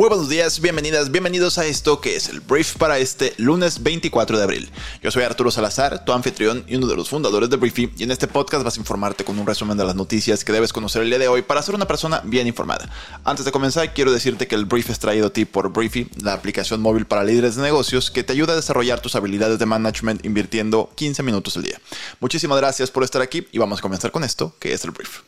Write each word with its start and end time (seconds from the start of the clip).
Muy 0.00 0.08
buenos 0.08 0.30
días, 0.30 0.62
bienvenidas, 0.62 1.10
bienvenidos 1.10 1.58
a 1.58 1.66
esto 1.66 2.00
que 2.00 2.16
es 2.16 2.30
el 2.30 2.40
brief 2.40 2.74
para 2.78 2.98
este 2.98 3.34
lunes 3.36 3.82
24 3.82 4.38
de 4.38 4.42
abril. 4.42 4.70
Yo 5.02 5.10
soy 5.10 5.24
Arturo 5.24 5.50
Salazar, 5.50 6.06
tu 6.06 6.12
anfitrión 6.12 6.64
y 6.66 6.76
uno 6.76 6.86
de 6.86 6.96
los 6.96 7.10
fundadores 7.10 7.50
de 7.50 7.58
Briefy, 7.58 7.92
y 7.98 8.04
en 8.04 8.10
este 8.10 8.26
podcast 8.26 8.64
vas 8.64 8.78
a 8.78 8.80
informarte 8.80 9.24
con 9.24 9.38
un 9.38 9.46
resumen 9.46 9.76
de 9.76 9.84
las 9.84 9.94
noticias 9.94 10.42
que 10.42 10.52
debes 10.52 10.72
conocer 10.72 11.02
el 11.02 11.10
día 11.10 11.18
de 11.18 11.28
hoy 11.28 11.42
para 11.42 11.60
ser 11.60 11.74
una 11.74 11.86
persona 11.86 12.22
bien 12.24 12.46
informada. 12.46 12.88
Antes 13.24 13.44
de 13.44 13.52
comenzar, 13.52 13.92
quiero 13.92 14.10
decirte 14.10 14.48
que 14.48 14.54
el 14.54 14.64
brief 14.64 14.88
es 14.88 14.98
traído 14.98 15.26
a 15.26 15.32
ti 15.34 15.44
por 15.44 15.70
Briefy, 15.70 16.08
la 16.22 16.32
aplicación 16.32 16.80
móvil 16.80 17.04
para 17.04 17.22
líderes 17.22 17.56
de 17.56 17.62
negocios 17.62 18.10
que 18.10 18.24
te 18.24 18.32
ayuda 18.32 18.54
a 18.54 18.56
desarrollar 18.56 19.00
tus 19.00 19.16
habilidades 19.16 19.58
de 19.58 19.66
management 19.66 20.24
invirtiendo 20.24 20.90
15 20.94 21.22
minutos 21.22 21.58
al 21.58 21.64
día. 21.64 21.78
Muchísimas 22.20 22.56
gracias 22.56 22.90
por 22.90 23.04
estar 23.04 23.20
aquí 23.20 23.46
y 23.52 23.58
vamos 23.58 23.80
a 23.80 23.82
comenzar 23.82 24.10
con 24.10 24.24
esto 24.24 24.56
que 24.60 24.72
es 24.72 24.82
el 24.82 24.92
brief. 24.92 25.18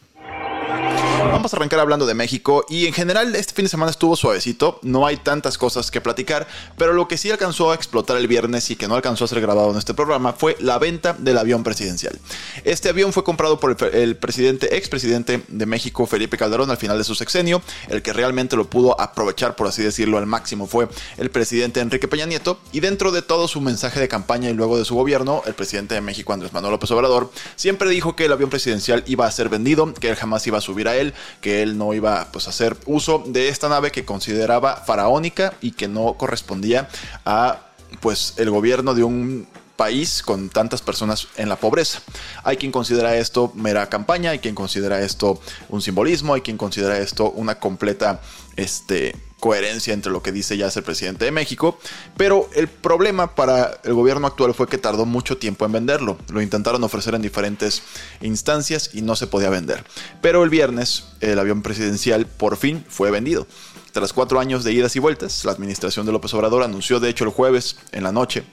Vamos 1.31 1.55
a 1.55 1.57
arrancar 1.57 1.81
hablando 1.81 2.07
de 2.07 2.15
México 2.15 2.65
y 2.69 2.87
en 2.87 2.93
general 2.93 3.35
este 3.35 3.55
fin 3.55 3.65
de 3.65 3.69
semana 3.69 3.91
estuvo 3.91 4.17
suavecito, 4.17 4.81
no 4.83 5.07
hay 5.07 5.17
tantas 5.17 5.57
cosas 5.57 5.91
que 5.91 6.01
platicar, 6.01 6.47
pero 6.77 6.93
lo 6.93 7.09
que 7.09 7.17
sí 7.17 7.31
alcanzó 7.31 7.71
a 7.71 7.75
explotar 7.75 8.17
el 8.17 8.27
viernes 8.27 8.71
y 8.71 8.77
que 8.77 8.89
no 8.89 8.95
alcanzó 8.95 9.25
a 9.25 9.29
ser 9.29 9.41
grabado 9.41 9.71
en 9.71 9.79
este 9.79 9.95
programa 9.95 10.33
fue 10.33 10.57
la 10.61 10.79
venta 10.79 11.15
del 11.19 11.39
avión 11.39 11.63
presidencial. 11.65 12.19
Este 12.65 12.89
avión 12.89 13.13
fue 13.13 13.25
comprado 13.25 13.61
por 13.61 13.77
el, 13.93 14.17
presidente, 14.17 14.77
expresidente 14.77 15.43
de 15.49 15.67
México, 15.67 16.07
Felipe 16.07 16.37
Calderón, 16.37 16.71
al 16.71 16.77
final 16.77 16.99
de 16.99 17.05
su 17.05 17.15
sexenio. 17.15 17.63
El 17.89 18.03
que 18.03 18.13
realmente 18.13 18.57
lo 18.57 18.69
pudo 18.69 19.01
aprovechar, 19.01 19.57
por 19.57 19.67
así 19.67 19.83
decirlo, 19.83 20.19
al 20.19 20.27
máximo 20.27 20.67
fue 20.67 20.89
el 21.17 21.31
presidente 21.31 21.81
Enrique 21.81 22.09
Peña 22.09 22.27
Nieto. 22.27 22.59
Y 22.73 22.81
dentro 22.81 23.13
de 23.13 23.23
todo 23.23 23.49
su 23.49 23.61
mensaje 23.61 24.01
de 24.01 24.09
campaña 24.09 24.51
y 24.51 24.55
luego 24.55 24.79
de 24.79 24.85
su 24.85 24.95
gobierno, 24.95 25.43
el 25.47 25.55
presidente 25.55 25.95
de 25.95 26.01
México, 26.01 26.33
Andrés 26.33 26.53
Manuel 26.53 26.73
López 26.73 26.91
Obrador, 26.91 27.31
siempre 27.57 27.89
dijo 27.89 28.17
que 28.17 28.27
el 28.27 28.33
avión 28.33 28.51
presidencial 28.51 29.05
iba 29.07 29.27
a 29.27 29.31
ser 29.31 29.49
vendido, 29.49 29.93
que 29.95 30.11
él 30.11 30.17
jamás 30.17 30.47
iba 30.47 30.59
a 30.59 30.61
subir 30.61 30.89
a 30.89 30.97
él, 30.97 31.12
que 31.41 31.63
él 31.63 31.79
no 31.79 31.95
iba 31.95 32.29
pues, 32.33 32.47
a 32.47 32.51
hacer 32.51 32.77
uso 32.87 33.23
de 33.27 33.49
esta 33.49 33.69
nave 33.69 33.91
que 33.91 34.05
consideraba 34.05 34.77
faraónica 34.77 35.55
y 35.61 35.73
que 35.73 35.89
no 35.89 36.15
correspondía 36.15 36.89
a 37.25 37.61
pues 38.01 38.35
el 38.39 38.51
gobierno 38.51 38.95
de 38.95 39.05
un 39.05 39.47
país 39.77 40.23
con 40.23 40.49
tantas 40.49 40.83
personas 40.83 41.29
en 41.37 41.49
la 41.49 41.57
pobreza. 41.57 42.01
Hay 42.45 42.57
quien 42.57 42.73
considera 42.73 43.17
esto 43.17 43.53
mera 43.55 43.89
campaña, 43.89 44.31
hay 44.31 44.39
quien 44.39 44.55
considera 44.55 45.01
esto 45.01 45.41
un 45.69 45.83
simbolismo, 45.83 46.35
hay 46.35 46.41
quien 46.41 46.57
considera 46.57 46.99
esto 46.99 47.31
una 47.31 47.59
completa 47.59 48.21
este, 48.57 49.17
coherencia 49.43 49.93
entre 49.93 50.13
lo 50.13 50.23
que 50.23 50.31
dice 50.31 50.57
ya 50.57 50.71
ser 50.71 50.85
presidente 50.85 51.25
de 51.25 51.33
México, 51.33 51.77
pero 52.17 52.49
el 52.55 52.69
problema 52.69 53.35
para 53.35 53.81
el 53.83 53.93
gobierno 53.93 54.29
actual 54.29 54.55
fue 54.55 54.69
que 54.69 54.79
tardó 54.79 55.05
mucho 55.05 55.37
tiempo 55.37 55.67
en 55.67 55.73
venderlo. 55.73 56.17
Lo 56.33 56.41
intentaron 56.41 56.85
ofrecer 56.85 57.17
en 57.17 57.23
diferentes 57.23 57.83
instancias 58.21 58.91
y 58.93 59.03
no 59.03 59.17
se 59.17 59.27
podía 59.27 59.51
vender. 59.51 59.85
Pero 60.21 60.45
el 60.45 60.49
viernes 60.49 61.07
el 61.19 61.41
avión 61.41 61.63
presidencial 61.63 62.27
por 62.27 62.57
fin 62.57 62.85
fue 62.89 63.11
vendido. 63.11 63.49
Tras 63.91 64.13
cuatro 64.13 64.39
años 64.39 64.63
de 64.63 64.75
idas 64.75 64.95
y 64.95 65.01
vueltas, 65.01 65.45
la 65.45 65.51
administración 65.51 66.07
de 66.07 66.13
López 66.13 66.33
Obrador 66.35 66.63
anunció 66.63 67.01
de 67.01 67.09
hecho 67.09 67.25
el 67.25 67.31
jueves 67.31 67.79
en 67.91 68.05
la 68.05 68.13
noche 68.13 68.45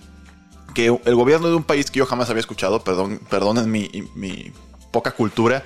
que 0.73 0.87
el 0.87 1.15
gobierno 1.15 1.49
de 1.49 1.55
un 1.55 1.63
país 1.63 1.91
que 1.91 1.99
yo 1.99 2.07
jamás 2.07 2.31
había 2.31 2.41
escuchado, 2.41 2.83
perdón, 2.83 3.21
perdonen 3.29 3.69
mi 3.69 4.53
poca 4.91 5.11
cultura, 5.11 5.63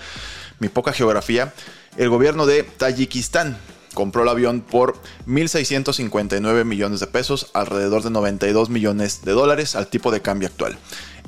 mi 0.60 0.68
poca 0.68 0.92
geografía, 0.92 1.54
el 1.96 2.10
gobierno 2.10 2.46
de 2.46 2.64
Tayikistán 2.64 3.58
compró 3.94 4.24
el 4.24 4.30
avión 4.30 4.62
por 4.62 4.96
1.659 5.28 6.66
millones 6.66 7.00
de 7.00 7.08
pesos, 7.08 7.50
alrededor 7.54 8.04
de 8.04 8.10
92 8.10 8.70
millones 8.70 9.22
de 9.24 9.32
dólares 9.32 9.76
al 9.76 9.88
tipo 9.88 10.12
de 10.12 10.22
cambio 10.22 10.48
actual. 10.48 10.78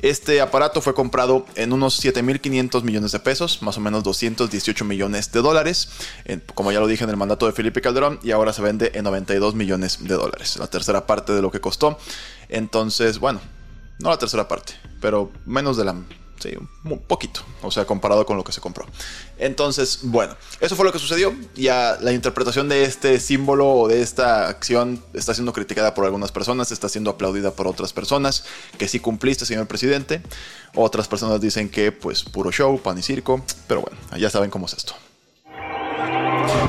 Este 0.02 0.42
aparato 0.42 0.82
fue 0.82 0.94
comprado 0.94 1.46
en 1.56 1.74
unos 1.74 2.04
7.500 2.04 2.84
millones 2.84 3.12
de 3.12 3.20
pesos, 3.20 3.62
más 3.62 3.78
o 3.78 3.82
menos 3.82 4.04
218 4.04 4.86
millones 4.86 5.32
de 5.32 5.42
dólares, 5.42 5.90
como 6.54 6.72
ya 6.72 6.80
lo 6.80 6.88
dije 6.88 7.04
en 7.04 7.10
el 7.10 7.18
mandato 7.18 7.46
de 7.46 7.54
Felipe 7.54 7.82
Calderón, 7.82 8.20
y 8.22 8.32
ahora 8.32 8.54
se 8.54 8.62
vende 8.62 8.92
en 8.94 9.04
92 9.06 9.56
millones 9.56 10.00
de 10.02 10.14
dólares, 10.16 10.58
la 10.58 10.68
tercera 10.68 11.08
parte 11.08 11.34
de 11.34 11.42
lo 11.42 11.50
que 11.50 11.62
costó. 11.62 11.98
Entonces, 12.50 13.20
bueno, 13.20 13.40
no 14.00 14.10
la 14.10 14.18
tercera 14.20 14.48
parte, 14.48 14.74
pero 15.02 15.32
menos 15.46 15.78
de 15.78 15.86
la 15.86 15.96
Sí, 16.46 16.56
un 16.84 17.00
poquito, 17.00 17.42
o 17.64 17.72
sea, 17.72 17.86
comparado 17.86 18.24
con 18.24 18.38
lo 18.38 18.44
que 18.44 18.52
se 18.52 18.62
compró. 18.62 18.86
Entonces, 19.40 20.02
bueno, 20.04 20.38
eso 20.60 20.76
fue 20.76 20.86
lo 20.86 20.92
que 20.92 21.00
sucedió. 21.00 21.34
Ya 21.56 21.98
la 22.02 22.12
interpretación 22.12 22.70
de 22.70 22.84
este 22.84 23.20
símbolo 23.20 23.68
o 23.68 23.88
de 23.88 24.04
esta 24.04 24.48
acción 24.48 25.04
está 25.16 25.34
siendo 25.34 25.54
criticada 25.54 25.96
por 25.96 26.06
algunas 26.06 26.32
personas, 26.32 26.72
está 26.72 26.88
siendo 26.88 27.10
aplaudida 27.10 27.50
por 27.50 27.66
otras 27.66 27.94
personas, 27.94 28.46
que 28.78 28.88
sí 28.88 29.00
cumpliste, 29.00 29.48
señor 29.48 29.66
presidente. 29.66 30.22
Otras 30.76 31.08
personas 31.08 31.42
dicen 31.42 31.68
que, 31.68 31.92
pues, 31.92 32.24
puro 32.24 32.52
show, 32.52 32.80
pan 32.80 33.00
y 33.00 33.02
circo, 33.02 33.44
pero 33.68 33.82
bueno, 33.82 33.98
ya 34.16 34.30
saben 34.30 34.52
cómo 34.52 34.68
es 34.68 34.74
esto. 34.74 34.94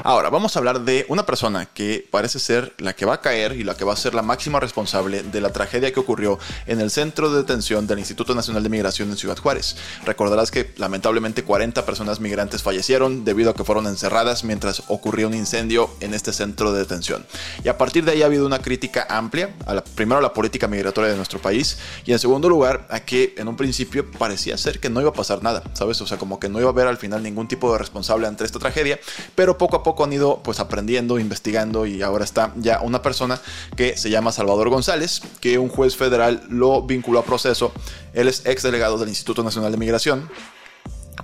Ahora, 0.04 0.31
vamos 0.31 0.54
a 0.54 0.60
hablar 0.60 0.82
de 0.82 1.04
una 1.09 1.26
persona 1.26 1.66
que 1.66 2.06
parece 2.10 2.38
ser 2.38 2.72
la 2.78 2.94
que 2.94 3.04
va 3.04 3.14
a 3.14 3.20
caer 3.20 3.53
y 3.53 3.64
la 3.64 3.76
que 3.76 3.84
va 3.84 3.92
a 3.92 3.97
ser 3.97 4.14
la 4.14 4.22
máxima 4.22 4.60
responsable 4.60 5.22
de 5.25 5.41
la 5.41 5.50
tragedia 5.50 5.92
que 5.92 5.98
ocurrió 5.98 6.38
en 6.66 6.81
el 6.81 6.91
centro 6.91 7.31
de 7.31 7.38
detención 7.38 7.87
del 7.87 7.98
Instituto 7.98 8.34
Nacional 8.34 8.62
de 8.62 8.69
Migración 8.69 9.10
en 9.10 9.16
Ciudad 9.16 9.37
Juárez. 9.37 9.76
Recordarás 10.04 10.50
que 10.50 10.72
lamentablemente 10.76 11.42
40 11.42 11.84
personas 11.84 12.20
migrantes 12.20 12.62
fallecieron 12.62 13.25
debido 13.25 13.50
a 13.50 13.54
que 13.54 13.64
fueron 13.64 13.87
encerradas 13.88 14.44
mientras 14.44 14.84
ocurrió 14.87 15.26
un 15.26 15.34
incendio 15.34 15.91
en 16.00 16.14
este 16.14 16.32
centro 16.32 16.72
de 16.72 16.78
detención. 16.78 17.26
Y 17.64 17.69
a 17.69 17.76
partir 17.76 18.04
de 18.04 18.12
ahí 18.12 18.22
ha 18.22 18.26
habido 18.26 18.47
una 18.47 18.60
crítica 18.60 19.06
amplia, 19.10 19.56
a 19.66 19.75
la, 19.75 19.82
primero 19.82 20.19
a 20.19 20.22
la 20.22 20.32
política 20.32 20.69
migratoria 20.69 21.10
de 21.10 21.16
nuestro 21.16 21.41
país 21.41 21.78
y 22.04 22.12
en 22.12 22.20
segundo 22.20 22.48
lugar 22.48 22.87
a 22.91 23.00
que 23.00 23.34
en 23.38 23.48
un 23.48 23.56
principio 23.56 24.08
parecía 24.12 24.56
ser 24.56 24.78
que 24.78 24.88
no 24.88 25.00
iba 25.00 25.10
a 25.10 25.14
pasar 25.14 25.43
nada, 25.43 25.64
¿sabes? 25.72 26.00
O 26.00 26.06
sea, 26.06 26.16
como 26.16 26.38
que 26.38 26.48
no 26.48 26.60
iba 26.60 26.69
a 26.69 26.72
haber 26.72 26.87
al 26.87 26.97
final 26.97 27.25
ningún 27.25 27.48
tipo 27.48 27.72
de 27.72 27.78
responsable 27.78 28.28
ante 28.28 28.44
esta 28.44 28.60
tragedia, 28.60 29.00
pero 29.34 29.58
poco 29.58 29.66
a 29.75 29.82
poco 29.82 30.04
han 30.04 30.12
ido 30.12 30.41
pues 30.44 30.60
aprendiendo, 30.60 31.19
investigando 31.19 31.84
y 31.87 32.03
ahora 32.03 32.25
está 32.25 32.53
ya 32.54 32.81
una 32.82 33.03
persona 33.03 33.41
que 33.75 33.97
se 33.97 34.10
llama 34.10 34.31
Salvador 34.31 34.69
González, 34.71 35.22
que 35.41 35.59
un 35.59 35.69
juez 35.69 35.97
federal 35.97 36.44
lo 36.49 36.82
vinculó 36.82 37.19
a 37.19 37.25
proceso. 37.25 37.72
Él 38.15 38.28
es 38.28 38.47
ex 38.47 38.62
delegado 38.62 38.99
del 38.99 39.09
Instituto 39.09 39.43
Nacional 39.43 39.72
de 39.72 39.78
Migración 39.78 40.31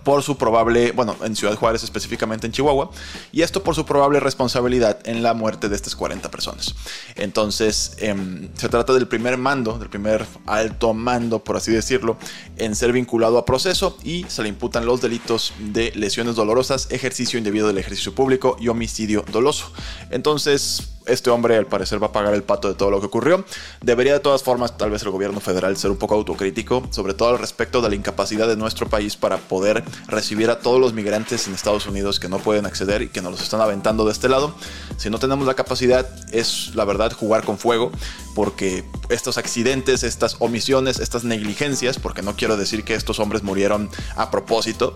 por 0.04 0.22
su 0.22 0.36
probable, 0.36 0.92
bueno, 0.92 1.16
en 1.22 1.36
Ciudad 1.36 1.54
Juárez 1.56 1.82
específicamente 1.82 2.46
en 2.46 2.52
Chihuahua, 2.52 2.90
y 3.32 3.42
esto 3.42 3.62
por 3.62 3.74
su 3.74 3.84
probable 3.84 4.20
responsabilidad 4.20 4.98
en 5.04 5.22
la 5.22 5.34
muerte 5.34 5.68
de 5.68 5.76
estas 5.76 5.96
40 5.96 6.30
personas. 6.30 6.74
Entonces, 7.16 7.96
em, 7.98 8.48
se 8.54 8.68
trata 8.68 8.92
del 8.92 9.08
primer 9.08 9.38
mando, 9.38 9.78
del 9.78 9.88
primer 9.88 10.26
alto 10.46 10.94
mando, 10.94 11.44
por 11.44 11.56
así 11.56 11.72
decirlo, 11.72 12.16
en 12.56 12.74
ser 12.74 12.92
vinculado 12.92 13.38
a 13.38 13.44
proceso 13.44 13.96
y 14.02 14.24
se 14.28 14.42
le 14.42 14.48
imputan 14.48 14.86
los 14.86 15.00
delitos 15.00 15.52
de 15.58 15.92
lesiones 15.94 16.34
dolorosas, 16.34 16.88
ejercicio 16.90 17.38
indebido 17.38 17.66
del 17.66 17.78
ejercicio 17.78 18.14
público 18.14 18.56
y 18.60 18.69
homicidio 18.69 19.24
doloso. 19.30 19.72
Entonces, 20.10 20.92
este 21.06 21.30
hombre 21.30 21.56
al 21.56 21.66
parecer 21.66 22.02
va 22.02 22.08
a 22.08 22.12
pagar 22.12 22.34
el 22.34 22.42
pato 22.42 22.68
de 22.68 22.74
todo 22.74 22.90
lo 22.90 23.00
que 23.00 23.06
ocurrió. 23.06 23.44
Debería 23.80 24.12
de 24.12 24.20
todas 24.20 24.42
formas 24.42 24.76
tal 24.76 24.90
vez 24.90 25.02
el 25.02 25.10
gobierno 25.10 25.40
federal 25.40 25.76
ser 25.76 25.90
un 25.90 25.96
poco 25.96 26.14
autocrítico, 26.14 26.86
sobre 26.90 27.14
todo 27.14 27.30
al 27.30 27.38
respecto 27.38 27.80
de 27.80 27.88
la 27.88 27.94
incapacidad 27.94 28.48
de 28.48 28.56
nuestro 28.56 28.88
país 28.88 29.16
para 29.16 29.36
poder 29.36 29.84
recibir 30.06 30.50
a 30.50 30.58
todos 30.58 30.80
los 30.80 30.92
migrantes 30.92 31.46
en 31.46 31.54
Estados 31.54 31.86
Unidos 31.86 32.20
que 32.20 32.28
no 32.28 32.38
pueden 32.38 32.66
acceder 32.66 33.02
y 33.02 33.08
que 33.08 33.22
nos 33.22 33.32
los 33.32 33.42
están 33.42 33.60
aventando 33.60 34.04
de 34.04 34.12
este 34.12 34.28
lado. 34.28 34.54
Si 34.96 35.10
no 35.10 35.18
tenemos 35.18 35.46
la 35.46 35.54
capacidad 35.54 36.08
es 36.32 36.74
la 36.74 36.84
verdad 36.84 37.12
jugar 37.12 37.44
con 37.44 37.58
fuego 37.58 37.92
porque 38.34 38.84
estos 39.08 39.38
accidentes, 39.38 40.02
estas 40.02 40.36
omisiones, 40.38 40.98
estas 40.98 41.24
negligencias, 41.24 41.98
porque 41.98 42.22
no 42.22 42.36
quiero 42.36 42.56
decir 42.56 42.84
que 42.84 42.94
estos 42.94 43.19
hombres 43.19 43.42
murieron 43.42 43.90
a 44.16 44.30
propósito, 44.30 44.94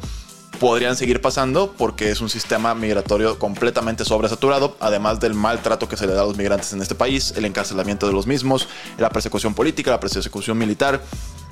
podrían 0.58 0.96
seguir 0.96 1.20
pasando 1.20 1.72
porque 1.76 2.10
es 2.10 2.20
un 2.20 2.28
sistema 2.28 2.74
migratorio 2.74 3.38
completamente 3.38 4.04
sobresaturado, 4.04 4.76
además 4.80 5.20
del 5.20 5.34
maltrato 5.34 5.88
que 5.88 5.96
se 5.96 6.06
le 6.06 6.14
da 6.14 6.22
a 6.22 6.26
los 6.26 6.36
migrantes 6.36 6.72
en 6.72 6.82
este 6.82 6.94
país, 6.94 7.34
el 7.36 7.44
encarcelamiento 7.44 8.06
de 8.06 8.12
los 8.12 8.26
mismos, 8.26 8.68
la 8.98 9.10
persecución 9.10 9.54
política, 9.54 9.90
la 9.90 10.00
persecución 10.00 10.58
militar. 10.58 11.02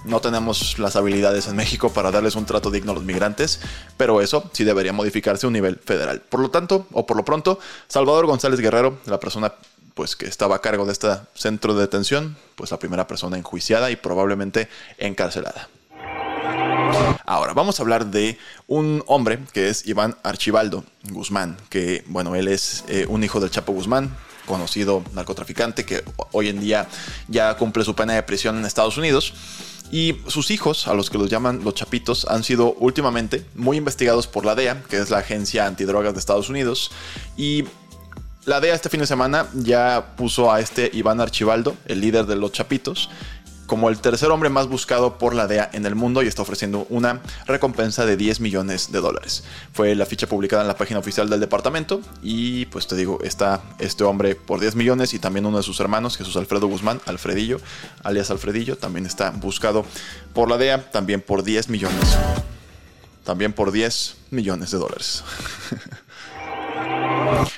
No 0.04 0.20
tenemos 0.20 0.78
las 0.78 0.96
habilidades 0.96 1.48
en 1.48 1.56
México 1.56 1.90
para 1.90 2.10
darles 2.10 2.36
un 2.36 2.44
trato 2.44 2.70
digno 2.70 2.92
a 2.92 2.94
los 2.94 3.04
migrantes, 3.04 3.60
pero 3.96 4.20
eso 4.20 4.50
sí 4.52 4.64
debería 4.64 4.92
modificarse 4.92 5.46
a 5.46 5.48
un 5.48 5.54
nivel 5.54 5.76
federal. 5.76 6.20
Por 6.20 6.40
lo 6.40 6.50
tanto, 6.50 6.86
o 6.92 7.06
por 7.06 7.16
lo 7.16 7.24
pronto, 7.24 7.58
Salvador 7.88 8.26
González 8.26 8.60
Guerrero, 8.60 8.98
la 9.06 9.18
persona 9.18 9.54
pues 9.94 10.16
que 10.16 10.26
estaba 10.26 10.56
a 10.56 10.60
cargo 10.60 10.84
de 10.84 10.92
este 10.92 11.08
centro 11.34 11.74
de 11.74 11.82
detención, 11.82 12.36
pues 12.56 12.70
la 12.70 12.78
primera 12.78 13.06
persona 13.06 13.38
enjuiciada 13.38 13.90
y 13.90 13.96
probablemente 13.96 14.68
encarcelada. 14.98 15.68
Ahora, 17.26 17.52
vamos 17.54 17.78
a 17.78 17.82
hablar 17.82 18.06
de 18.06 18.38
un 18.66 19.02
hombre 19.06 19.38
que 19.52 19.68
es 19.68 19.86
Iván 19.86 20.16
Archibaldo 20.22 20.84
Guzmán, 21.10 21.56
que, 21.70 22.04
bueno, 22.06 22.34
él 22.34 22.48
es 22.48 22.84
eh, 22.88 23.06
un 23.08 23.24
hijo 23.24 23.40
del 23.40 23.50
Chapo 23.50 23.72
Guzmán, 23.72 24.14
conocido 24.46 25.02
narcotraficante 25.12 25.84
que 25.84 26.04
hoy 26.32 26.48
en 26.48 26.60
día 26.60 26.86
ya 27.28 27.56
cumple 27.56 27.84
su 27.84 27.94
pena 27.94 28.12
de 28.12 28.22
prisión 28.22 28.58
en 28.58 28.64
Estados 28.64 28.98
Unidos. 28.98 29.34
Y 29.90 30.16
sus 30.26 30.50
hijos, 30.50 30.88
a 30.88 30.94
los 30.94 31.10
que 31.10 31.18
los 31.18 31.30
llaman 31.30 31.62
los 31.62 31.74
chapitos, 31.74 32.26
han 32.26 32.42
sido 32.42 32.74
últimamente 32.74 33.46
muy 33.54 33.76
investigados 33.76 34.26
por 34.26 34.44
la 34.44 34.54
DEA, 34.54 34.82
que 34.88 34.98
es 34.98 35.10
la 35.10 35.18
agencia 35.18 35.66
antidrogas 35.66 36.14
de 36.14 36.20
Estados 36.20 36.48
Unidos. 36.48 36.90
Y 37.36 37.64
la 38.44 38.60
DEA 38.60 38.74
este 38.74 38.88
fin 38.88 39.00
de 39.00 39.06
semana 39.06 39.46
ya 39.54 40.14
puso 40.16 40.52
a 40.52 40.60
este 40.60 40.90
Iván 40.92 41.20
Archibaldo, 41.20 41.76
el 41.86 42.00
líder 42.00 42.26
de 42.26 42.36
los 42.36 42.52
chapitos, 42.52 43.08
como 43.66 43.88
el 43.88 43.98
tercer 43.98 44.30
hombre 44.30 44.50
más 44.50 44.68
buscado 44.68 45.18
por 45.18 45.34
la 45.34 45.46
DEA 45.46 45.70
en 45.72 45.86
el 45.86 45.94
mundo 45.94 46.22
y 46.22 46.26
está 46.26 46.42
ofreciendo 46.42 46.86
una 46.90 47.20
recompensa 47.46 48.06
de 48.06 48.16
10 48.16 48.40
millones 48.40 48.92
de 48.92 49.00
dólares. 49.00 49.44
Fue 49.72 49.94
la 49.94 50.06
ficha 50.06 50.26
publicada 50.26 50.62
en 50.62 50.68
la 50.68 50.76
página 50.76 51.00
oficial 51.00 51.28
del 51.28 51.40
departamento 51.40 52.00
y 52.22 52.66
pues 52.66 52.86
te 52.86 52.96
digo, 52.96 53.18
está 53.22 53.62
este 53.78 54.04
hombre 54.04 54.34
por 54.34 54.60
10 54.60 54.76
millones 54.76 55.14
y 55.14 55.18
también 55.18 55.46
uno 55.46 55.58
de 55.58 55.62
sus 55.62 55.80
hermanos, 55.80 56.16
Jesús 56.16 56.36
Alfredo 56.36 56.66
Guzmán, 56.66 57.00
Alfredillo, 57.06 57.60
alias 58.02 58.30
Alfredillo, 58.30 58.76
también 58.76 59.06
está 59.06 59.30
buscado 59.30 59.84
por 60.32 60.48
la 60.50 60.58
DEA, 60.58 60.90
también 60.90 61.20
por 61.20 61.42
10 61.42 61.68
millones. 61.68 62.16
También 63.24 63.54
por 63.54 63.72
10 63.72 64.16
millones 64.30 64.70
de 64.70 64.78
dólares. 64.78 65.24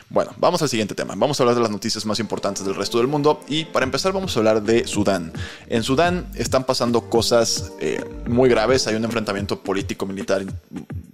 Bueno, 0.09 0.33
vamos 0.39 0.63
al 0.63 0.69
siguiente 0.69 0.95
tema. 0.95 1.15
Vamos 1.17 1.39
a 1.39 1.43
hablar 1.43 1.57
de 1.57 1.63
las 1.63 1.71
noticias 1.71 2.05
más 2.07 2.19
importantes 2.21 2.65
del 2.65 2.75
resto 2.75 2.99
del 2.99 3.07
mundo 3.07 3.41
y 3.49 3.65
para 3.65 3.85
empezar 3.85 4.13
vamos 4.13 4.37
a 4.37 4.41
hablar 4.41 4.63
de 4.63 4.87
Sudán. 4.87 5.33
En 5.69 5.83
Sudán 5.83 6.27
están 6.35 6.65
pasando 6.65 7.03
cosas 7.03 7.73
eh, 7.81 8.05
muy 8.27 8.49
graves, 8.49 8.87
hay 8.87 8.95
un 8.95 9.05
enfrentamiento 9.05 9.61
político-militar 9.61 10.45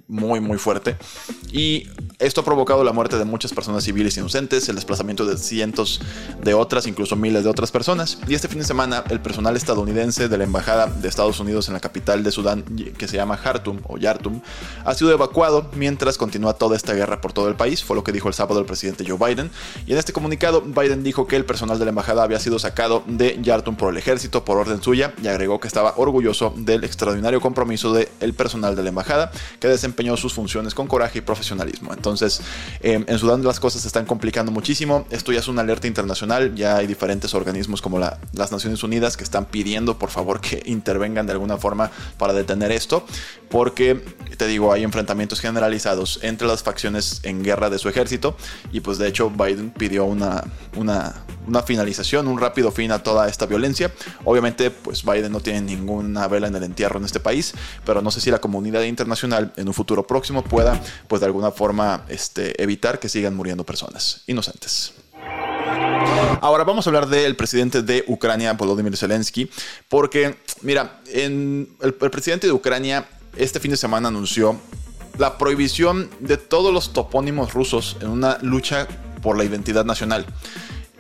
muy 0.08 0.40
muy 0.40 0.58
fuerte 0.58 0.96
y 1.52 1.88
esto 2.22 2.42
ha 2.42 2.44
provocado 2.44 2.84
la 2.84 2.92
muerte 2.92 3.18
de 3.18 3.24
muchas 3.24 3.52
personas 3.52 3.82
civiles 3.82 4.16
inocentes, 4.16 4.68
el 4.68 4.76
desplazamiento 4.76 5.26
de 5.26 5.36
cientos 5.36 6.00
de 6.40 6.54
otras, 6.54 6.86
incluso 6.86 7.16
miles 7.16 7.42
de 7.42 7.50
otras 7.50 7.72
personas. 7.72 8.18
Y 8.28 8.34
este 8.34 8.46
fin 8.46 8.60
de 8.60 8.64
semana, 8.64 9.02
el 9.10 9.20
personal 9.20 9.56
estadounidense 9.56 10.28
de 10.28 10.38
la 10.38 10.44
Embajada 10.44 10.86
de 10.86 11.08
Estados 11.08 11.40
Unidos 11.40 11.66
en 11.66 11.74
la 11.74 11.80
capital 11.80 12.22
de 12.22 12.30
Sudán, 12.30 12.62
que 12.96 13.08
se 13.08 13.16
llama 13.16 13.36
Khartoum 13.36 13.80
o 13.88 13.98
Yartum, 13.98 14.40
ha 14.84 14.94
sido 14.94 15.10
evacuado 15.10 15.68
mientras 15.74 16.16
continúa 16.16 16.52
toda 16.52 16.76
esta 16.76 16.94
guerra 16.94 17.20
por 17.20 17.32
todo 17.32 17.48
el 17.48 17.56
país, 17.56 17.82
fue 17.82 17.96
lo 17.96 18.04
que 18.04 18.12
dijo 18.12 18.28
el 18.28 18.34
sábado 18.34 18.60
el 18.60 18.66
presidente 18.66 19.04
Joe 19.04 19.18
Biden. 19.18 19.50
Y 19.86 19.92
en 19.92 19.98
este 19.98 20.12
comunicado, 20.12 20.62
Biden 20.62 21.02
dijo 21.02 21.26
que 21.26 21.34
el 21.34 21.44
personal 21.44 21.80
de 21.80 21.86
la 21.86 21.88
embajada 21.88 22.22
había 22.22 22.38
sido 22.38 22.60
sacado 22.60 23.02
de 23.06 23.36
Yartum 23.42 23.74
por 23.74 23.90
el 23.90 23.96
ejército 23.96 24.44
por 24.44 24.58
orden 24.58 24.80
suya 24.80 25.12
y 25.20 25.26
agregó 25.26 25.58
que 25.58 25.66
estaba 25.66 25.94
orgulloso 25.96 26.54
del 26.56 26.84
extraordinario 26.84 27.40
compromiso 27.40 27.92
del 27.92 28.34
personal 28.34 28.76
de 28.76 28.82
la 28.84 28.90
embajada 28.90 29.32
que 29.58 29.66
desempeñó 29.66 30.16
sus 30.16 30.34
funciones 30.34 30.72
con 30.72 30.86
coraje 30.86 31.18
y 31.18 31.22
profesionalismo. 31.22 31.92
Entonces, 31.92 32.11
entonces, 32.12 32.40
em, 32.80 33.04
en 33.06 33.18
Sudán 33.18 33.42
las 33.42 33.60
cosas 33.60 33.82
se 33.82 33.88
están 33.88 34.06
complicando 34.06 34.52
muchísimo. 34.52 35.06
Esto 35.10 35.32
ya 35.32 35.40
es 35.40 35.48
una 35.48 35.62
alerta 35.62 35.86
internacional. 35.86 36.54
Ya 36.54 36.76
hay 36.76 36.86
diferentes 36.86 37.34
organismos 37.34 37.82
como 37.82 37.98
las 37.98 38.52
Naciones 38.52 38.82
Unidas 38.82 39.16
que 39.16 39.24
están 39.24 39.46
pidiendo, 39.46 39.98
por 39.98 40.10
favor, 40.10 40.40
que 40.40 40.62
intervengan 40.66 41.26
de 41.26 41.32
alguna 41.32 41.56
forma 41.56 41.90
para 42.18 42.32
detener 42.32 42.72
esto. 42.72 43.04
Porque, 43.48 44.02
te 44.36 44.46
digo, 44.46 44.72
hay 44.72 44.82
enfrentamientos 44.82 45.40
generalizados 45.40 46.20
entre 46.22 46.46
las 46.46 46.62
facciones 46.62 47.20
en 47.22 47.42
guerra 47.42 47.70
de 47.70 47.78
su 47.78 47.88
ejército. 47.88 48.36
Y 48.72 48.80
pues, 48.80 48.98
de 48.98 49.08
hecho, 49.08 49.30
Biden 49.30 49.70
pidió 49.70 50.04
una, 50.04 50.44
una, 50.76 51.14
una 51.46 51.62
finalización, 51.62 52.28
un 52.28 52.38
rápido 52.38 52.70
fin 52.70 52.92
a 52.92 53.02
toda 53.02 53.28
esta 53.28 53.46
violencia. 53.46 53.92
Obviamente, 54.24 54.70
pues 54.70 55.04
Biden 55.04 55.32
no 55.32 55.40
tiene 55.40 55.60
ninguna 55.60 56.28
vela 56.28 56.48
en 56.48 56.56
el 56.56 56.62
entierro 56.62 56.98
en 56.98 57.04
este 57.04 57.20
país. 57.20 57.54
Pero 57.84 58.02
no 58.02 58.10
sé 58.10 58.20
si 58.20 58.30
la 58.30 58.40
comunidad 58.40 58.82
internacional 58.82 59.52
en 59.56 59.68
un 59.68 59.74
futuro 59.74 60.06
próximo 60.06 60.42
pueda, 60.42 60.80
pues 61.08 61.20
de 61.20 61.26
alguna 61.26 61.50
forma 61.50 62.04
este, 62.08 62.60
evitar 62.62 62.98
que 62.98 63.08
sigan 63.08 63.34
muriendo 63.34 63.64
personas 63.64 64.22
inocentes. 64.26 64.94
Ahora 66.40 66.64
vamos 66.64 66.86
a 66.86 66.90
hablar 66.90 67.06
del 67.06 67.36
presidente 67.36 67.82
de 67.82 68.04
Ucrania, 68.08 68.52
Volodymyr 68.54 68.96
Zelensky, 68.96 69.50
porque, 69.88 70.36
mira, 70.62 71.00
el, 71.12 71.68
el 71.80 71.94
presidente 71.94 72.46
de 72.46 72.52
Ucrania 72.52 73.06
este 73.36 73.60
fin 73.60 73.70
de 73.70 73.76
semana 73.76 74.08
anunció 74.08 74.58
la 75.18 75.38
prohibición 75.38 76.10
de 76.20 76.36
todos 76.36 76.72
los 76.72 76.92
topónimos 76.92 77.54
rusos 77.54 77.96
en 78.00 78.08
una 78.08 78.38
lucha 78.42 78.88
por 79.22 79.36
la 79.36 79.44
identidad 79.44 79.84
nacional. 79.84 80.26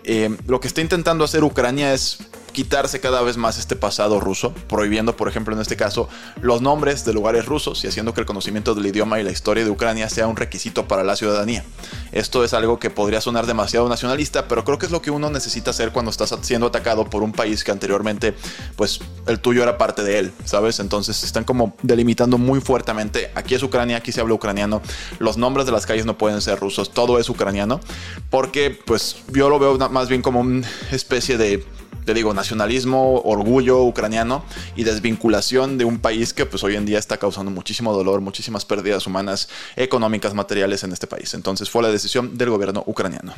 Eh, 0.04 0.36
lo 0.46 0.60
que 0.60 0.68
está 0.68 0.80
intentando 0.80 1.24
hacer 1.24 1.44
Ucrania 1.44 1.94
es 1.94 2.18
quitarse 2.52 3.00
cada 3.00 3.22
vez 3.22 3.36
más 3.36 3.58
este 3.58 3.76
pasado 3.76 4.20
ruso, 4.20 4.52
prohibiendo, 4.68 5.16
por 5.16 5.28
ejemplo, 5.28 5.54
en 5.54 5.60
este 5.60 5.76
caso, 5.76 6.08
los 6.40 6.62
nombres 6.62 7.04
de 7.04 7.12
lugares 7.12 7.46
rusos 7.46 7.82
y 7.84 7.88
haciendo 7.88 8.14
que 8.14 8.20
el 8.20 8.26
conocimiento 8.26 8.74
del 8.74 8.86
idioma 8.86 9.20
y 9.20 9.24
la 9.24 9.30
historia 9.30 9.64
de 9.64 9.70
Ucrania 9.70 10.08
sea 10.08 10.26
un 10.26 10.36
requisito 10.36 10.86
para 10.86 11.02
la 11.02 11.16
ciudadanía. 11.16 11.64
Esto 12.12 12.44
es 12.44 12.54
algo 12.54 12.78
que 12.78 12.90
podría 12.90 13.20
sonar 13.20 13.46
demasiado 13.46 13.88
nacionalista, 13.88 14.48
pero 14.48 14.64
creo 14.64 14.78
que 14.78 14.86
es 14.86 14.92
lo 14.92 15.02
que 15.02 15.10
uno 15.10 15.30
necesita 15.30 15.70
hacer 15.70 15.92
cuando 15.92 16.10
estás 16.10 16.34
siendo 16.42 16.66
atacado 16.66 17.08
por 17.08 17.22
un 17.22 17.32
país 17.32 17.64
que 17.64 17.70
anteriormente, 17.70 18.34
pues, 18.76 19.00
el 19.26 19.40
tuyo 19.40 19.62
era 19.62 19.78
parte 19.78 20.02
de 20.02 20.18
él, 20.18 20.32
¿sabes? 20.44 20.78
Entonces 20.80 21.22
están 21.24 21.44
como 21.44 21.74
delimitando 21.82 22.38
muy 22.38 22.60
fuertemente, 22.60 23.30
aquí 23.34 23.54
es 23.54 23.62
Ucrania, 23.62 23.96
aquí 23.96 24.12
se 24.12 24.20
habla 24.20 24.34
ucraniano, 24.34 24.82
los 25.18 25.36
nombres 25.36 25.66
de 25.66 25.72
las 25.72 25.86
calles 25.86 26.06
no 26.06 26.18
pueden 26.18 26.40
ser 26.42 26.60
rusos, 26.60 26.92
todo 26.92 27.18
es 27.18 27.28
ucraniano, 27.28 27.80
porque, 28.30 28.78
pues, 28.84 29.16
yo 29.32 29.48
lo 29.48 29.58
veo 29.58 29.78
más 29.88 30.08
bien 30.08 30.22
como 30.22 30.40
una 30.40 30.68
especie 30.90 31.38
de 31.38 31.64
te 32.04 32.14
digo, 32.14 32.34
nacionalismo, 32.34 33.20
orgullo 33.22 33.82
ucraniano 33.82 34.44
y 34.76 34.84
desvinculación 34.84 35.78
de 35.78 35.84
un 35.84 35.98
país 35.98 36.32
que 36.32 36.46
pues 36.46 36.62
hoy 36.64 36.76
en 36.76 36.86
día 36.86 36.98
está 36.98 37.16
causando 37.16 37.50
muchísimo 37.50 37.92
dolor, 37.92 38.20
muchísimas 38.20 38.64
pérdidas 38.64 39.06
humanas, 39.06 39.48
económicas, 39.76 40.34
materiales 40.34 40.82
en 40.84 40.92
este 40.92 41.06
país. 41.06 41.34
Entonces 41.34 41.70
fue 41.70 41.82
la 41.82 41.90
decisión 41.90 42.36
del 42.36 42.50
gobierno 42.50 42.82
ucraniano. 42.86 43.34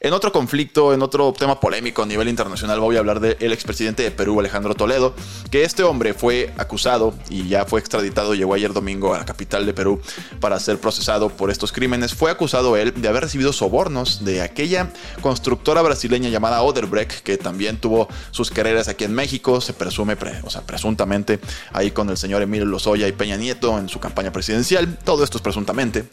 En 0.00 0.12
otro 0.12 0.32
conflicto, 0.32 0.94
en 0.94 1.02
otro 1.02 1.32
tema 1.32 1.60
polémico 1.60 2.02
a 2.02 2.06
nivel 2.06 2.28
internacional, 2.28 2.80
voy 2.80 2.96
a 2.96 3.00
hablar 3.00 3.20
del 3.20 3.52
expresidente 3.52 4.02
de 4.02 4.10
Perú, 4.10 4.38
Alejandro 4.40 4.74
Toledo, 4.74 5.14
que 5.50 5.64
este 5.64 5.82
hombre 5.82 6.14
fue 6.14 6.52
acusado 6.56 7.14
y 7.28 7.48
ya 7.48 7.64
fue 7.64 7.80
extraditado, 7.80 8.34
llegó 8.34 8.54
ayer 8.54 8.72
domingo 8.72 9.14
a 9.14 9.18
la 9.18 9.24
capital 9.24 9.66
de 9.66 9.74
Perú 9.74 10.00
para 10.40 10.58
ser 10.60 10.78
procesado 10.78 11.28
por 11.30 11.50
estos 11.50 11.72
crímenes. 11.72 12.14
Fue 12.14 12.30
acusado 12.30 12.76
él 12.76 12.94
de 12.96 13.08
haber 13.08 13.24
recibido 13.24 13.52
sobornos 13.52 14.24
de 14.24 14.42
aquella 14.42 14.92
constructora 15.20 15.82
brasileña 15.82 16.28
llamada 16.28 16.62
Oderbrecht, 16.62 17.22
que 17.22 17.36
también 17.36 17.78
tuvo 17.78 18.08
sus 18.30 18.50
carreras 18.50 18.88
aquí 18.88 19.04
en 19.04 19.14
México, 19.14 19.60
se 19.60 19.72
presume, 19.72 20.16
o 20.42 20.50
sea, 20.50 20.62
presuntamente, 20.62 21.40
ahí 21.72 21.90
con 21.90 22.08
el 22.10 22.16
señor 22.16 22.42
Emilio 22.42 22.66
Lozoya 22.66 23.08
y 23.08 23.12
Peña 23.12 23.36
Nieto 23.36 23.78
en 23.78 23.88
su 23.88 24.00
campaña 24.00 24.32
presidencial. 24.32 24.98
Todo 25.04 25.24
esto 25.24 25.38
es 25.38 25.42
presuntamente. 25.42 26.04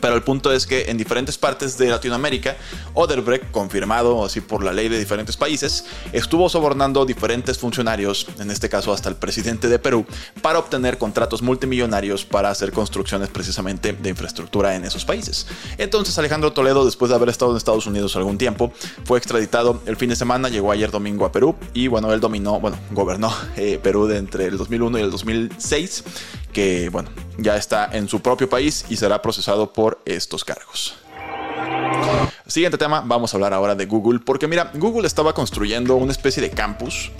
Pero 0.00 0.14
el 0.14 0.22
punto 0.22 0.52
es 0.52 0.66
que 0.66 0.90
en 0.90 0.96
diferentes 0.96 1.38
partes 1.38 1.78
de 1.78 1.88
Latinoamérica, 1.88 2.56
Oderbrecht, 2.94 3.50
confirmado 3.50 4.24
así 4.24 4.40
por 4.40 4.62
la 4.62 4.72
ley 4.72 4.88
de 4.88 4.98
diferentes 4.98 5.36
países, 5.36 5.84
estuvo 6.12 6.48
sobornando 6.48 7.04
diferentes 7.04 7.58
funcionarios, 7.58 8.26
en 8.38 8.50
este 8.50 8.68
caso 8.68 8.92
hasta 8.92 9.08
el 9.08 9.16
presidente 9.16 9.68
de 9.68 9.78
Perú, 9.78 10.06
para 10.42 10.58
obtener 10.58 10.98
contratos 10.98 11.42
multimillonarios 11.42 12.24
para 12.24 12.50
hacer 12.50 12.72
construcciones 12.72 13.28
precisamente 13.28 13.92
de 13.92 14.08
infraestructura 14.10 14.74
en 14.74 14.84
esos 14.84 15.04
países. 15.04 15.46
Entonces 15.78 16.18
Alejandro 16.18 16.52
Toledo, 16.52 16.84
después 16.84 17.10
de 17.10 17.16
haber 17.16 17.28
estado 17.28 17.50
en 17.52 17.56
Estados 17.56 17.86
Unidos 17.86 18.16
algún 18.16 18.38
tiempo, 18.38 18.72
fue 19.04 19.18
extraditado 19.18 19.82
el 19.86 19.96
fin 19.96 20.08
de 20.08 20.16
semana, 20.16 20.48
llegó 20.48 20.72
ayer 20.72 20.90
domingo 20.90 21.24
a 21.24 21.32
Perú 21.32 21.56
y 21.74 21.88
bueno, 21.88 22.12
él 22.12 22.20
dominó, 22.20 22.60
bueno, 22.60 22.78
gobernó 22.90 23.32
eh, 23.56 23.78
Perú 23.82 24.06
de 24.06 24.18
entre 24.18 24.46
el 24.46 24.58
2001 24.58 24.98
y 24.98 25.02
el 25.02 25.10
2006 25.10 26.04
que 26.52 26.88
bueno, 26.90 27.10
ya 27.38 27.56
está 27.56 27.88
en 27.92 28.08
su 28.08 28.20
propio 28.20 28.48
país 28.48 28.84
y 28.88 28.96
será 28.96 29.22
procesado 29.22 29.72
por 29.72 30.00
estos 30.04 30.44
cargos. 30.44 30.96
Siguiente 32.46 32.78
tema, 32.78 33.02
vamos 33.04 33.32
a 33.32 33.36
hablar 33.36 33.52
ahora 33.52 33.74
de 33.74 33.86
Google, 33.86 34.20
porque 34.20 34.48
mira, 34.48 34.70
Google 34.74 35.06
estaba 35.06 35.34
construyendo 35.34 35.96
una 35.96 36.12
especie 36.12 36.42
de 36.42 36.50
campus 36.50 37.10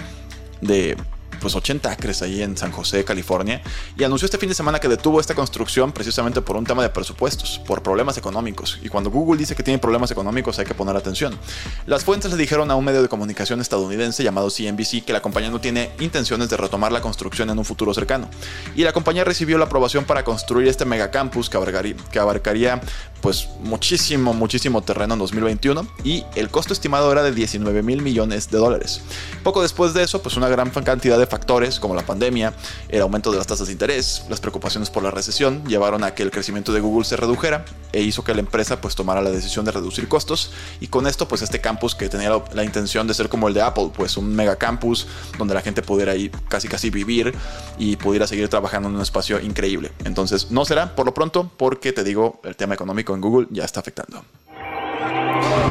de 0.60 0.96
pues 1.40 1.54
80 1.54 1.90
acres 1.90 2.22
ahí 2.22 2.42
en 2.42 2.56
San 2.56 2.72
José, 2.72 3.04
California, 3.04 3.62
y 3.96 4.04
anunció 4.04 4.26
este 4.26 4.38
fin 4.38 4.48
de 4.48 4.54
semana 4.54 4.78
que 4.78 4.88
detuvo 4.88 5.20
esta 5.20 5.34
construcción 5.34 5.92
precisamente 5.92 6.40
por 6.40 6.56
un 6.56 6.64
tema 6.64 6.82
de 6.82 6.90
presupuestos, 6.90 7.60
por 7.66 7.82
problemas 7.82 8.18
económicos. 8.18 8.78
Y 8.82 8.88
cuando 8.88 9.10
Google 9.10 9.38
dice 9.38 9.54
que 9.54 9.62
tiene 9.62 9.78
problemas 9.78 10.10
económicos 10.10 10.58
hay 10.58 10.66
que 10.66 10.74
poner 10.74 10.96
atención. 10.96 11.38
Las 11.86 12.04
fuentes 12.04 12.30
le 12.30 12.36
dijeron 12.36 12.70
a 12.70 12.74
un 12.74 12.84
medio 12.84 13.02
de 13.02 13.08
comunicación 13.08 13.60
estadounidense 13.60 14.22
llamado 14.22 14.50
CNBC 14.50 15.04
que 15.04 15.12
la 15.12 15.20
compañía 15.20 15.50
no 15.50 15.60
tiene 15.60 15.90
intenciones 16.00 16.48
de 16.48 16.56
retomar 16.56 16.92
la 16.92 17.00
construcción 17.00 17.50
en 17.50 17.58
un 17.58 17.64
futuro 17.64 17.94
cercano. 17.94 18.28
Y 18.74 18.82
la 18.82 18.92
compañía 18.92 19.24
recibió 19.24 19.58
la 19.58 19.66
aprobación 19.66 20.04
para 20.04 20.24
construir 20.24 20.68
este 20.68 20.84
megacampus 20.84 21.48
que 21.50 21.56
abarcaría, 21.56 21.96
que 22.10 22.18
abarcaría 22.18 22.80
pues 23.20 23.48
muchísimo, 23.60 24.32
muchísimo 24.32 24.82
terreno 24.82 25.14
en 25.14 25.20
2021 25.20 25.86
y 26.04 26.24
el 26.36 26.50
costo 26.50 26.72
estimado 26.72 27.10
era 27.10 27.22
de 27.22 27.32
19 27.32 27.82
mil 27.82 28.02
millones 28.02 28.50
de 28.50 28.58
dólares. 28.58 29.00
Poco 29.42 29.62
después 29.62 29.94
de 29.94 30.02
eso, 30.02 30.22
pues 30.22 30.36
una 30.36 30.48
gran 30.48 30.70
cantidad 30.70 31.18
de 31.18 31.26
factores 31.28 31.80
como 31.80 31.94
la 31.94 32.02
pandemia, 32.02 32.54
el 32.88 33.02
aumento 33.02 33.30
de 33.30 33.38
las 33.38 33.46
tasas 33.46 33.66
de 33.68 33.72
interés, 33.72 34.24
las 34.28 34.40
preocupaciones 34.40 34.90
por 34.90 35.02
la 35.02 35.10
recesión 35.10 35.64
llevaron 35.66 36.04
a 36.04 36.14
que 36.14 36.22
el 36.22 36.30
crecimiento 36.30 36.72
de 36.72 36.80
Google 36.80 37.04
se 37.04 37.16
redujera 37.16 37.64
e 37.92 38.02
hizo 38.02 38.24
que 38.24 38.34
la 38.34 38.40
empresa 38.40 38.80
pues 38.80 38.94
tomara 38.94 39.20
la 39.20 39.30
decisión 39.30 39.64
de 39.64 39.72
reducir 39.72 40.08
costos 40.08 40.52
y 40.80 40.88
con 40.88 41.06
esto 41.06 41.28
pues 41.28 41.42
este 41.42 41.60
campus 41.60 41.94
que 41.94 42.08
tenía 42.08 42.30
la, 42.52 42.64
intención 42.64 43.06
de 43.06 43.14
ser 43.14 43.28
como 43.28 43.48
el 43.48 43.54
de 43.54 43.62
Apple, 43.62 43.90
pues 43.94 44.16
un 44.16 44.34
mega 44.34 44.56
campus 44.56 45.06
donde 45.38 45.54
la 45.54 45.62
gente 45.62 45.82
pudiera 45.82 46.14
ir 46.14 46.32
casi 46.48 46.68
casi 46.68 46.90
vivir 46.90 47.34
y 47.78 47.96
pudiera 47.96 48.26
seguir 48.26 48.48
trabajando 48.48 48.88
en 48.88 48.96
un 48.96 49.02
espacio 49.02 49.40
increíble. 49.40 49.92
Entonces 50.04 50.50
no 50.50 50.64
será 50.64 50.94
por 50.94 51.06
lo 51.06 51.14
pronto 51.14 51.50
porque 51.56 51.92
te 51.92 52.04
digo 52.04 52.40
el 52.44 52.56
tema 52.56 52.74
económico 52.74 53.14
en 53.14 53.20
Google 53.20 53.48
ya 53.50 53.64
está 53.64 53.80
afectando. 53.80 54.24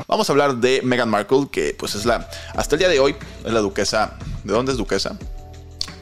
Vamos 0.07 0.29
a 0.29 0.31
hablar 0.31 0.55
de 0.55 0.81
Meghan 0.83 1.09
Markle, 1.09 1.47
que 1.51 1.75
pues 1.77 1.93
es 1.95 2.05
la, 2.05 2.29
hasta 2.55 2.75
el 2.75 2.79
día 2.79 2.89
de 2.89 2.99
hoy, 2.99 3.15
es 3.43 3.51
la 3.51 3.59
duquesa 3.59 4.17
¿De 4.47 4.53
dónde 4.53 4.71
es 4.71 4.77
duquesa? 4.77 5.17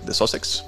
De 0.05 0.13
Sussex. 0.13 0.63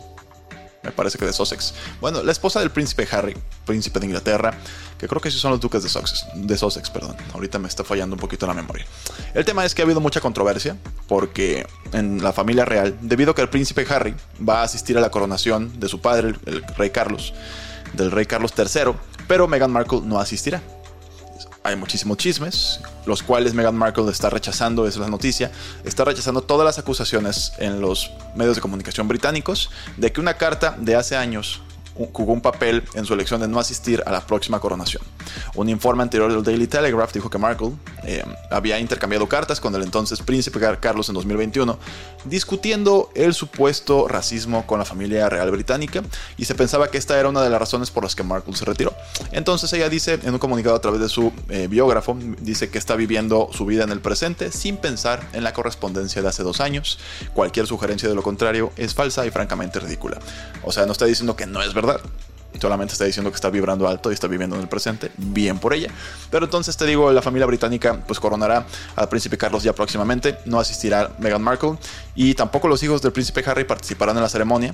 Me 0.83 0.91
parece 0.91 1.17
que 1.17 1.25
de 1.25 1.33
Sussex. 1.33 1.73
Bueno, 1.99 2.23
la 2.23 2.31
esposa 2.31 2.59
del 2.59 2.71
príncipe 2.71 3.07
Harry, 3.11 3.35
príncipe 3.65 3.99
de 3.99 4.05
Inglaterra, 4.05 4.53
que 4.97 5.07
creo 5.07 5.19
que 5.19 5.29
sí 5.29 5.37
son 5.37 5.51
los 5.51 5.59
duques 5.59 5.83
de 5.83 5.89
Sussex, 5.89 6.25
de 6.33 6.57
Sussex, 6.57 6.89
perdón. 6.89 7.17
Ahorita 7.33 7.59
me 7.59 7.67
está 7.67 7.83
fallando 7.83 8.15
un 8.15 8.19
poquito 8.19 8.47
la 8.47 8.53
memoria. 8.53 8.85
El 9.33 9.43
tema 9.43 9.65
es 9.65 9.75
que 9.75 9.81
ha 9.81 9.85
habido 9.85 9.99
mucha 9.99 10.21
controversia 10.21 10.77
porque 11.07 11.67
en 11.91 12.23
la 12.23 12.31
familia 12.31 12.63
real, 12.63 12.97
debido 13.01 13.31
a 13.31 13.35
que 13.35 13.41
el 13.41 13.49
príncipe 13.49 13.85
Harry 13.89 14.15
va 14.47 14.61
a 14.61 14.63
asistir 14.63 14.97
a 14.97 15.01
la 15.01 15.09
coronación 15.09 15.79
de 15.79 15.89
su 15.89 15.99
padre, 15.99 16.35
el, 16.45 16.63
rey 16.77 16.91
Carlos, 16.91 17.33
del 17.93 18.11
rey 18.11 18.25
Carlos 18.25 18.53
III, 18.57 18.93
pero 19.27 19.47
Meghan 19.47 19.71
Markle 19.71 20.01
no 20.03 20.19
asistirá 20.19 20.61
hay 21.67 21.75
muchísimos 21.75 22.15
chismes, 22.17 22.79
los 23.05 23.21
cuales 23.21 23.53
Meghan 23.53 23.75
Markle 23.75 24.09
está 24.09 24.29
rechazando, 24.29 24.87
es 24.87 24.95
la 24.95 25.09
noticia, 25.09 25.51
está 25.83 26.05
rechazando 26.05 26.41
todas 26.41 26.63
las 26.63 26.79
acusaciones 26.79 27.51
en 27.57 27.81
los 27.81 28.11
medios 28.35 28.55
de 28.55 28.61
comunicación 28.61 29.09
británicos 29.09 29.69
de 29.97 30.13
que 30.13 30.21
una 30.21 30.35
carta 30.35 30.77
de 30.79 30.95
hace 30.95 31.17
años 31.17 31.61
jugó 32.13 32.33
un 32.33 32.41
papel 32.41 32.83
en 32.93 33.05
su 33.05 33.13
elección 33.13 33.41
de 33.41 33.47
no 33.47 33.59
asistir 33.59 34.03
a 34.05 34.11
la 34.11 34.21
próxima 34.21 34.59
coronación. 34.59 35.03
Un 35.55 35.69
informe 35.69 36.03
anterior 36.03 36.31
del 36.31 36.43
Daily 36.43 36.67
Telegraph 36.67 37.13
dijo 37.13 37.29
que 37.29 37.37
Markle 37.37 37.71
eh, 38.03 38.23
había 38.51 38.79
intercambiado 38.79 39.27
cartas 39.27 39.59
con 39.59 39.73
el 39.75 39.83
entonces 39.83 40.21
príncipe 40.21 40.59
Carlos 40.79 41.07
en 41.09 41.15
2021, 41.15 41.77
discutiendo 42.25 43.09
el 43.15 43.33
supuesto 43.33 44.07
racismo 44.07 44.65
con 44.65 44.79
la 44.79 44.85
familia 44.85 45.29
real 45.29 45.51
británica, 45.51 46.03
y 46.37 46.45
se 46.45 46.55
pensaba 46.55 46.89
que 46.89 46.97
esta 46.97 47.19
era 47.19 47.29
una 47.29 47.41
de 47.41 47.49
las 47.49 47.59
razones 47.59 47.91
por 47.91 48.03
las 48.03 48.15
que 48.15 48.23
Markle 48.23 48.55
se 48.55 48.65
retiró. 48.65 48.93
Entonces 49.31 49.71
ella 49.73 49.89
dice 49.89 50.19
en 50.23 50.33
un 50.33 50.39
comunicado 50.39 50.75
a 50.75 50.81
través 50.81 50.99
de 50.99 51.09
su 51.09 51.31
eh, 51.49 51.67
biógrafo, 51.67 52.17
dice 52.41 52.69
que 52.69 52.77
está 52.77 52.95
viviendo 52.95 53.49
su 53.51 53.65
vida 53.65 53.83
en 53.83 53.91
el 53.91 54.01
presente 54.01 54.51
sin 54.51 54.77
pensar 54.77 55.27
en 55.33 55.43
la 55.43 55.53
correspondencia 55.53 56.21
de 56.21 56.27
hace 56.27 56.43
dos 56.43 56.59
años. 56.59 56.99
Cualquier 57.33 57.67
sugerencia 57.67 58.09
de 58.09 58.15
lo 58.15 58.23
contrario 58.23 58.71
es 58.77 58.93
falsa 58.93 59.25
y 59.25 59.31
francamente 59.31 59.79
ridícula. 59.79 60.19
O 60.63 60.71
sea, 60.71 60.85
no 60.85 60.91
está 60.91 61.05
diciendo 61.05 61.35
que 61.35 61.45
no 61.45 61.61
es 61.61 61.73
verdad 61.73 61.86
Solamente 62.59 62.93
está 62.93 63.05
diciendo 63.05 63.29
que 63.29 63.35
está 63.35 63.49
vibrando 63.49 63.87
alto 63.87 64.09
y 64.09 64.13
está 64.13 64.27
viviendo 64.27 64.55
en 64.55 64.63
el 64.63 64.67
presente. 64.67 65.11
Bien 65.17 65.59
por 65.59 65.73
ella. 65.73 65.91
Pero 66.31 66.45
entonces 66.45 66.75
te 66.75 66.85
digo, 66.85 67.11
la 67.11 67.21
familia 67.21 67.45
británica 67.45 68.03
pues 68.07 68.19
coronará 68.19 68.65
al 68.95 69.09
príncipe 69.09 69.37
Carlos 69.37 69.63
ya 69.63 69.73
próximamente. 69.73 70.39
No 70.45 70.59
asistirá 70.59 71.15
Meghan 71.19 71.43
Markle. 71.43 71.77
Y 72.15 72.33
tampoco 72.33 72.67
los 72.67 72.81
hijos 72.81 73.01
del 73.01 73.11
príncipe 73.11 73.43
Harry 73.45 73.63
participarán 73.63 74.15
en 74.17 74.23
la 74.23 74.29
ceremonia. 74.29 74.73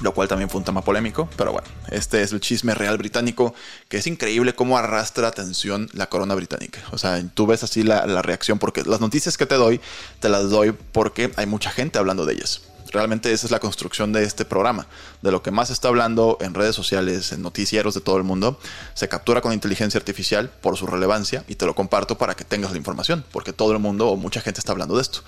Lo 0.00 0.12
cual 0.12 0.28
también 0.28 0.50
fue 0.50 0.58
un 0.58 0.64
tema 0.64 0.82
polémico. 0.82 1.28
Pero 1.36 1.52
bueno, 1.52 1.68
este 1.90 2.22
es 2.22 2.32
el 2.32 2.40
chisme 2.40 2.74
real 2.74 2.98
británico. 2.98 3.54
Que 3.88 3.98
es 3.98 4.06
increíble 4.06 4.54
cómo 4.54 4.76
arrastra 4.76 5.28
atención 5.28 5.88
la 5.94 6.08
corona 6.08 6.34
británica. 6.34 6.80
O 6.92 6.98
sea, 6.98 7.22
tú 7.32 7.46
ves 7.46 7.62
así 7.62 7.82
la 7.82 8.22
reacción. 8.22 8.58
Porque 8.58 8.82
las 8.82 9.00
noticias 9.00 9.38
que 9.38 9.46
te 9.46 9.54
doy, 9.54 9.80
te 10.20 10.28
las 10.28 10.50
doy 10.50 10.72
porque 10.72 11.32
hay 11.36 11.46
mucha 11.46 11.70
gente 11.70 11.98
hablando 11.98 12.26
de 12.26 12.34
ellas. 12.34 12.62
Realmente 12.90 13.32
esa 13.32 13.46
es 13.46 13.50
la 13.50 13.60
construcción 13.60 14.12
de 14.12 14.24
este 14.24 14.44
programa. 14.44 14.86
De 15.22 15.30
lo 15.30 15.42
que 15.42 15.50
más 15.50 15.68
se 15.68 15.74
está 15.74 15.88
hablando 15.88 16.38
en 16.40 16.54
redes 16.54 16.74
sociales, 16.74 17.32
en 17.32 17.42
noticieros 17.42 17.94
de 17.94 18.00
todo 18.00 18.16
el 18.16 18.24
mundo, 18.24 18.58
se 18.94 19.08
captura 19.08 19.40
con 19.40 19.52
inteligencia 19.52 19.98
artificial 19.98 20.50
por 20.60 20.76
su 20.76 20.86
relevancia 20.86 21.44
y 21.48 21.54
te 21.54 21.66
lo 21.66 21.74
comparto 21.74 22.18
para 22.18 22.34
que 22.34 22.44
tengas 22.44 22.72
la 22.72 22.78
información, 22.78 23.24
porque 23.32 23.52
todo 23.52 23.72
el 23.72 23.78
mundo 23.78 24.08
o 24.08 24.16
mucha 24.16 24.40
gente 24.40 24.60
está 24.60 24.72
hablando 24.72 24.96
de 24.96 25.02
esto. 25.02 25.20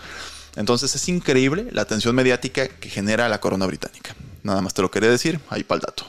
Entonces 0.56 0.94
es 0.94 1.08
increíble 1.08 1.68
la 1.72 1.82
atención 1.82 2.14
mediática 2.14 2.68
que 2.68 2.90
genera 2.90 3.28
la 3.28 3.40
corona 3.40 3.66
británica. 3.66 4.14
Nada 4.42 4.60
más 4.60 4.74
te 4.74 4.82
lo 4.82 4.90
quería 4.90 5.10
decir, 5.10 5.40
ahí 5.48 5.62
para 5.64 5.76
el 5.76 5.82
dato. 5.82 6.04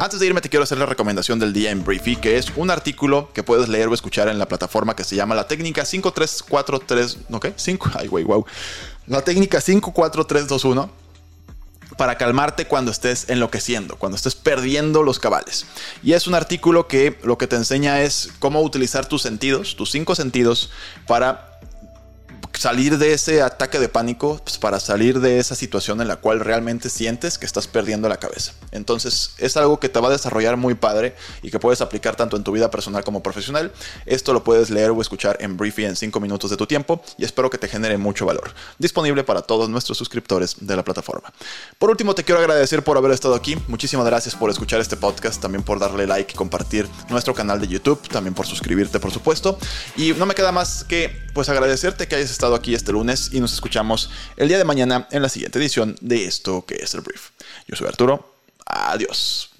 Antes 0.00 0.20
de 0.20 0.26
irme 0.26 0.40
te 0.40 0.48
quiero 0.48 0.64
hacer 0.64 0.78
la 0.78 0.86
recomendación 0.86 1.38
del 1.38 1.52
día 1.52 1.70
en 1.70 1.84
Briefy, 1.84 2.16
que 2.16 2.38
es 2.38 2.52
un 2.56 2.70
artículo 2.70 3.30
que 3.32 3.42
puedes 3.42 3.68
leer 3.68 3.88
o 3.88 3.94
escuchar 3.94 4.28
en 4.28 4.38
la 4.38 4.46
plataforma 4.46 4.94
que 4.94 5.04
se 5.04 5.16
llama 5.16 5.34
la 5.34 5.46
técnica 5.46 5.84
5343, 5.84 7.18
¿ok? 7.30 7.46
5, 7.56 7.90
ay 7.94 8.08
güey, 8.08 8.24
wow. 8.24 8.44
La 9.10 9.22
técnica 9.22 9.60
54321 9.60 10.88
para 11.96 12.16
calmarte 12.16 12.66
cuando 12.66 12.92
estés 12.92 13.28
enloqueciendo, 13.28 13.96
cuando 13.96 14.14
estés 14.14 14.36
perdiendo 14.36 15.02
los 15.02 15.18
cabales. 15.18 15.66
Y 16.04 16.12
es 16.12 16.28
un 16.28 16.36
artículo 16.36 16.86
que 16.86 17.18
lo 17.24 17.36
que 17.36 17.48
te 17.48 17.56
enseña 17.56 18.02
es 18.02 18.30
cómo 18.38 18.62
utilizar 18.62 19.06
tus 19.06 19.22
sentidos, 19.22 19.74
tus 19.74 19.90
cinco 19.90 20.14
sentidos, 20.14 20.70
para 21.08 21.58
salir 22.60 22.98
de 22.98 23.14
ese 23.14 23.40
ataque 23.40 23.78
de 23.78 23.88
pánico, 23.88 24.38
pues 24.44 24.58
para 24.58 24.80
salir 24.80 25.20
de 25.20 25.38
esa 25.38 25.54
situación 25.54 26.02
en 26.02 26.08
la 26.08 26.16
cual 26.16 26.40
realmente 26.40 26.90
sientes 26.90 27.38
que 27.38 27.46
estás 27.46 27.66
perdiendo 27.66 28.06
la 28.06 28.18
cabeza. 28.18 28.52
Entonces 28.70 29.30
es 29.38 29.56
algo 29.56 29.80
que 29.80 29.88
te 29.88 29.98
va 29.98 30.08
a 30.08 30.10
desarrollar 30.10 30.58
muy 30.58 30.74
padre 30.74 31.16
y 31.40 31.50
que 31.50 31.58
puedes 31.58 31.80
aplicar 31.80 32.16
tanto 32.16 32.36
en 32.36 32.44
tu 32.44 32.52
vida 32.52 32.70
personal 32.70 33.02
como 33.02 33.22
profesional. 33.22 33.72
Esto 34.04 34.34
lo 34.34 34.44
puedes 34.44 34.68
leer 34.68 34.90
o 34.90 35.00
escuchar 35.00 35.38
en 35.40 35.56
Briefy 35.56 35.86
en 35.86 35.96
5 35.96 36.20
minutos 36.20 36.50
de 36.50 36.58
tu 36.58 36.66
tiempo 36.66 37.02
y 37.16 37.24
espero 37.24 37.48
que 37.48 37.56
te 37.56 37.66
genere 37.66 37.96
mucho 37.96 38.26
valor. 38.26 38.52
Disponible 38.78 39.24
para 39.24 39.40
todos 39.40 39.70
nuestros 39.70 39.96
suscriptores 39.96 40.56
de 40.60 40.76
la 40.76 40.84
plataforma. 40.84 41.32
Por 41.78 41.88
último, 41.88 42.14
te 42.14 42.24
quiero 42.24 42.42
agradecer 42.42 42.84
por 42.84 42.98
haber 42.98 43.12
estado 43.12 43.36
aquí. 43.36 43.56
Muchísimas 43.68 44.04
gracias 44.04 44.36
por 44.36 44.50
escuchar 44.50 44.82
este 44.82 44.98
podcast, 44.98 45.40
también 45.40 45.62
por 45.62 45.78
darle 45.78 46.06
like 46.06 46.34
y 46.34 46.36
compartir 46.36 46.86
nuestro 47.08 47.32
canal 47.32 47.58
de 47.58 47.68
YouTube, 47.68 48.06
también 48.08 48.34
por 48.34 48.46
suscribirte, 48.46 49.00
por 49.00 49.12
supuesto. 49.12 49.58
Y 49.96 50.12
no 50.12 50.26
me 50.26 50.34
queda 50.34 50.52
más 50.52 50.84
que 50.84 51.30
pues 51.32 51.48
agradecerte 51.48 52.06
que 52.06 52.16
hayas 52.16 52.30
aquí 52.54 52.74
este 52.74 52.92
lunes 52.92 53.30
y 53.32 53.40
nos 53.40 53.52
escuchamos 53.52 54.10
el 54.36 54.48
día 54.48 54.58
de 54.58 54.64
mañana 54.64 55.08
en 55.10 55.22
la 55.22 55.28
siguiente 55.28 55.58
edición 55.58 55.96
de 56.00 56.24
esto 56.24 56.64
que 56.66 56.76
es 56.76 56.94
el 56.94 57.00
brief. 57.00 57.30
Yo 57.66 57.76
soy 57.76 57.88
Arturo. 57.88 58.34
Adiós. 58.66 59.50